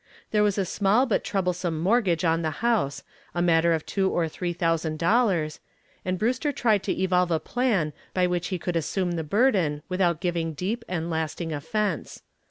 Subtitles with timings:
[0.31, 3.03] There was a small but troublesome mortgage on the house,
[3.35, 5.59] a matter of two or three thousand dollars,
[6.03, 10.19] and Brewster tried to evolve a plan by which he could assume the burden without
[10.19, 12.23] giving deep and lasting offense.